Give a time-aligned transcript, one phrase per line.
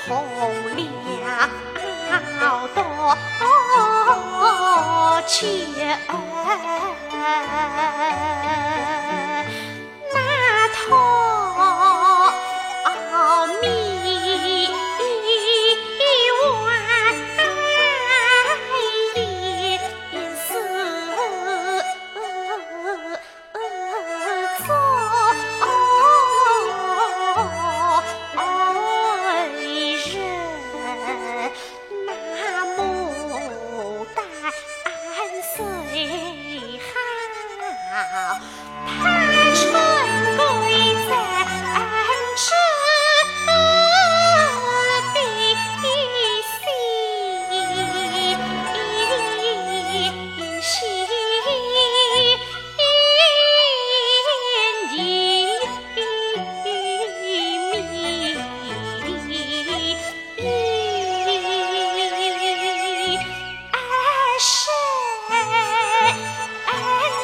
[0.08, 0.26] 红
[2.40, 2.80] 了多
[5.28, 5.48] 情。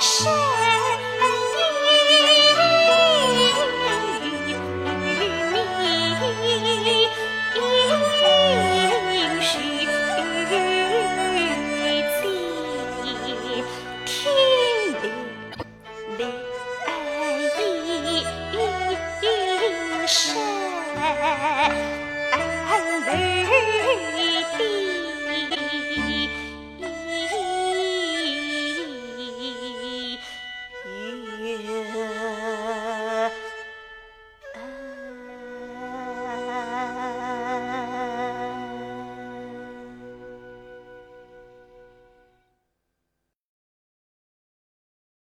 [0.08, 0.47] shit.